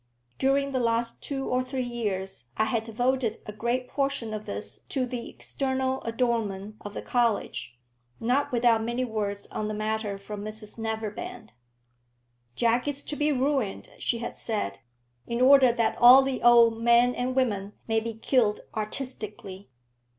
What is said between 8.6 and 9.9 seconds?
many words on the